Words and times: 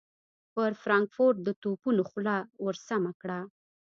پر 0.53 0.71
فرانکفورټ 0.81 1.35
د 1.43 1.49
توپونو 1.61 2.01
خوله 2.09 2.35
ور 2.65 2.75
سمهکړه. 2.87 3.39